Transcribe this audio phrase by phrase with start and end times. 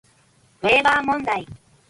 [0.63, 1.45] ウェーバー問題